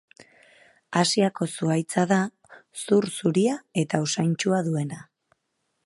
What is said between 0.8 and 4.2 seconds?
Asiako zuhaitza da, zur zuria eta